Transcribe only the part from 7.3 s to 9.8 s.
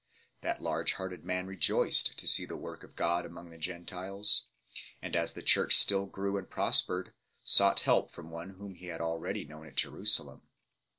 sought help from one whom he had already known at